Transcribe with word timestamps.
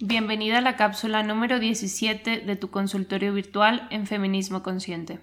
Bienvenida 0.00 0.58
a 0.58 0.60
la 0.60 0.76
cápsula 0.76 1.24
número 1.24 1.58
17 1.58 2.42
de 2.42 2.54
tu 2.54 2.70
consultorio 2.70 3.34
virtual 3.34 3.88
en 3.90 4.06
Feminismo 4.06 4.62
Consciente. 4.62 5.18